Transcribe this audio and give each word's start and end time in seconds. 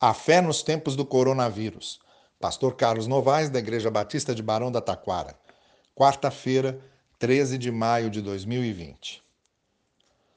A 0.00 0.14
fé 0.14 0.40
nos 0.40 0.62
tempos 0.62 0.94
do 0.94 1.04
coronavírus. 1.04 1.98
Pastor 2.38 2.76
Carlos 2.76 3.08
Novaes, 3.08 3.50
da 3.50 3.58
Igreja 3.58 3.90
Batista 3.90 4.32
de 4.32 4.40
Barão 4.40 4.70
da 4.70 4.80
Taquara. 4.80 5.36
Quarta-feira, 5.92 6.80
13 7.18 7.58
de 7.58 7.72
maio 7.72 8.08
de 8.08 8.22
2020. 8.22 9.20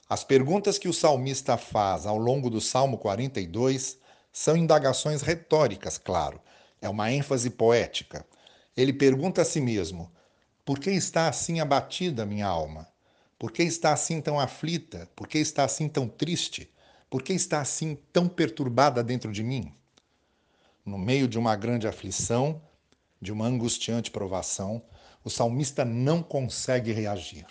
As 0.10 0.24
perguntas 0.24 0.80
que 0.80 0.90
o 0.90 0.94
salmista 0.94 1.58
faz 1.58 2.08
ao 2.08 2.18
longo 2.18 2.50
do 2.50 2.60
Salmo 2.60 2.98
42 2.98 4.00
são 4.34 4.58
indagações 4.58 5.22
retóricas, 5.22 5.96
claro. 6.00 6.42
É 6.82 6.90
uma 6.90 7.12
ênfase 7.12 7.52
poética. 7.52 8.26
Ele 8.76 8.92
pergunta 8.92 9.44
a 9.44 9.46
si 9.46 9.62
mesmo: 9.62 10.12
Por 10.66 10.80
que 10.80 10.90
está 10.90 11.28
assim 11.28 11.60
abatida 11.60 12.26
minha 12.26 12.48
alma? 12.48 12.88
Por 13.38 13.52
que 13.52 13.62
está 13.62 13.94
assim 13.94 14.22
tão 14.22 14.40
aflita? 14.40 15.08
Por 15.16 15.28
que 15.28 15.38
está 15.38 15.66
assim 15.66 15.88
tão 15.88 16.08
triste? 16.08 16.68
Por 17.12 17.22
que 17.22 17.34
está 17.34 17.60
assim 17.60 17.98
tão 18.14 18.30
perturbada 18.30 19.04
dentro 19.04 19.34
de 19.34 19.44
mim? 19.44 19.70
No 20.86 20.98
meio 20.98 21.28
de 21.28 21.38
uma 21.38 21.58
grande 21.58 21.86
aflição, 21.86 22.62
de 23.22 23.34
uma 23.34 23.46
angustiante 23.46 24.10
provação, 24.10 24.82
o 25.22 25.30
salmista 25.30 25.84
não 25.84 26.24
consegue 26.24 26.94
reagir. 26.94 27.46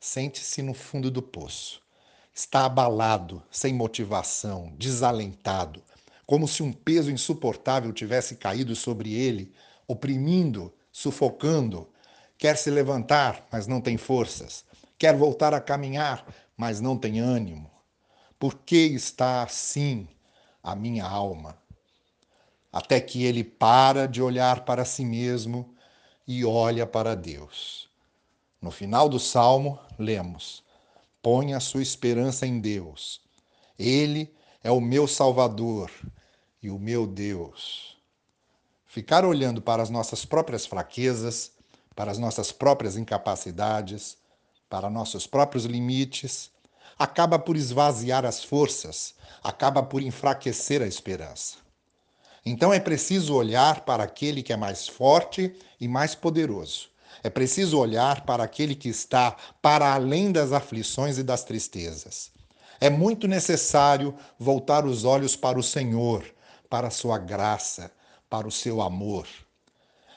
Sente-se 0.00 0.62
no 0.62 0.74
fundo 0.74 1.12
do 1.12 1.22
poço. 1.22 1.80
Está 2.34 2.64
abalado, 2.64 3.40
sem 3.52 3.72
motivação, 3.72 4.74
desalentado, 4.76 5.80
como 6.26 6.48
se 6.48 6.60
um 6.60 6.72
peso 6.72 7.08
insuportável 7.08 7.92
tivesse 7.92 8.34
caído 8.34 8.74
sobre 8.74 9.14
ele, 9.14 9.52
oprimindo, 9.86 10.74
sufocando. 10.90 11.88
Quer 12.36 12.56
se 12.56 12.68
levantar, 12.68 13.46
mas 13.52 13.68
não 13.68 13.80
tem 13.80 13.96
forças. 13.96 14.64
Quer 14.98 15.16
voltar 15.16 15.54
a 15.54 15.60
caminhar, 15.60 16.26
mas 16.56 16.80
não 16.80 16.98
tem 16.98 17.20
ânimo. 17.20 17.70
Por 18.42 18.56
que 18.56 18.74
está 18.74 19.44
assim 19.44 20.08
a 20.64 20.74
minha 20.74 21.06
alma? 21.06 21.56
Até 22.72 23.00
que 23.00 23.22
ele 23.22 23.44
para 23.44 24.08
de 24.08 24.20
olhar 24.20 24.64
para 24.64 24.84
si 24.84 25.04
mesmo 25.04 25.72
e 26.26 26.44
olha 26.44 26.84
para 26.84 27.14
Deus. 27.14 27.88
No 28.60 28.72
final 28.72 29.08
do 29.08 29.20
salmo, 29.20 29.78
lemos: 29.96 30.64
Põe 31.22 31.54
a 31.54 31.60
sua 31.60 31.82
esperança 31.82 32.44
em 32.44 32.58
Deus. 32.58 33.20
Ele 33.78 34.34
é 34.60 34.72
o 34.72 34.80
meu 34.80 35.06
Salvador 35.06 35.88
e 36.60 36.68
o 36.68 36.80
meu 36.80 37.06
Deus. 37.06 37.96
Ficar 38.86 39.24
olhando 39.24 39.62
para 39.62 39.84
as 39.84 39.88
nossas 39.88 40.24
próprias 40.24 40.66
fraquezas, 40.66 41.52
para 41.94 42.10
as 42.10 42.18
nossas 42.18 42.50
próprias 42.50 42.96
incapacidades, 42.96 44.18
para 44.68 44.90
nossos 44.90 45.28
próprios 45.28 45.64
limites, 45.64 46.50
acaba 47.02 47.36
por 47.36 47.56
esvaziar 47.56 48.24
as 48.24 48.44
forças, 48.44 49.14
acaba 49.42 49.82
por 49.82 50.00
enfraquecer 50.00 50.80
a 50.80 50.86
esperança. 50.86 51.56
Então 52.46 52.72
é 52.72 52.78
preciso 52.78 53.34
olhar 53.34 53.80
para 53.80 54.04
aquele 54.04 54.40
que 54.40 54.52
é 54.52 54.56
mais 54.56 54.86
forte 54.86 55.52
e 55.80 55.88
mais 55.88 56.14
poderoso. 56.14 56.90
É 57.20 57.28
preciso 57.28 57.76
olhar 57.76 58.24
para 58.24 58.44
aquele 58.44 58.76
que 58.76 58.88
está 58.88 59.36
para 59.60 59.92
além 59.92 60.30
das 60.30 60.52
aflições 60.52 61.18
e 61.18 61.24
das 61.24 61.42
tristezas. 61.42 62.30
É 62.80 62.88
muito 62.88 63.26
necessário 63.26 64.14
voltar 64.38 64.86
os 64.86 65.04
olhos 65.04 65.34
para 65.34 65.58
o 65.58 65.62
Senhor, 65.62 66.24
para 66.70 66.86
a 66.86 66.90
sua 66.90 67.18
graça, 67.18 67.90
para 68.30 68.46
o 68.46 68.52
seu 68.52 68.80
amor. 68.80 69.26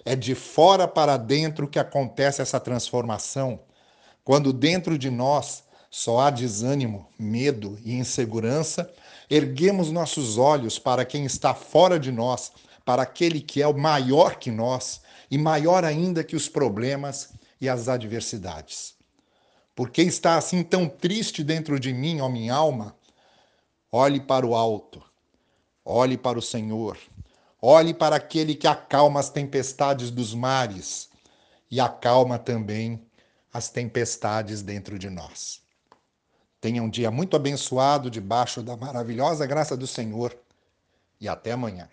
É 0.05 0.16
de 0.16 0.36
fora 0.36 0.88
para 0.88 1.17
dentro 1.17 1.67
que 1.67 1.80
acontece 1.80 2.44
essa 2.44 2.59
transformação, 2.59 3.59
quando 4.23 4.53
dentro 4.53 4.99
de 4.99 5.09
nós 5.09 5.64
só 5.98 6.20
há 6.20 6.30
desânimo, 6.30 7.08
medo 7.18 7.80
e 7.82 7.94
insegurança, 7.94 8.94
erguemos 9.30 9.90
nossos 9.92 10.38
olhos 10.38 10.78
para 10.78 11.06
quem 11.06 11.24
está 11.24 11.54
fora 11.54 11.98
de 11.98 12.12
nós, 12.12 12.52
para 12.84 13.04
aquele 13.04 13.40
que 13.40 13.62
é 13.62 13.68
o 13.68 13.78
maior 13.78 14.36
que 14.36 14.52
nós 14.52 15.00
e 15.32 15.38
maior 15.38 15.86
ainda 15.86 16.22
que 16.22 16.36
os 16.36 16.50
problemas 16.50 17.30
e 17.62 17.70
as 17.70 17.88
adversidades. 17.88 18.94
Por 19.73 19.89
que 19.89 20.02
está 20.02 20.36
assim 20.36 20.64
tão 20.64 20.89
triste 20.89 21.45
dentro 21.45 21.80
de 21.80 21.94
mim, 21.94 22.20
ó 22.20 22.28
minha 22.28 22.54
alma? 22.54 22.94
Olhe 23.89 24.20
para 24.20 24.45
o 24.45 24.54
alto, 24.54 25.02
olhe 25.86 26.17
para 26.17 26.38
o 26.38 26.42
Senhor, 26.42 26.98
olhe 27.61 27.94
para 27.94 28.17
aquele 28.17 28.54
que 28.54 28.67
acalma 28.67 29.22
as 29.22 29.30
tempestades 29.30 30.11
dos 30.11 30.34
mares 30.34 31.08
e 31.72 31.80
acalma 31.80 32.38
também 32.38 33.02
as 33.54 33.70
tempestades 33.70 34.61
dentro 34.61 35.00
de 35.00 35.10
nós. 35.10 35.64
Tenha 36.65 36.81
um 36.81 36.89
dia 36.89 37.11
muito 37.11 37.36
abençoado 37.36 38.09
debaixo 38.09 38.64
da 38.64 38.76
maravilhosa 38.76 39.45
graça 39.45 39.77
do 39.77 39.86
Senhor 39.86 40.36
e 41.21 41.30
até 41.30 41.52
amanhã. 41.52 41.87